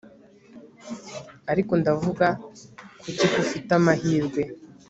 [1.51, 2.27] ariko ndavuga
[3.01, 4.41] kuki ko ufite amahirwe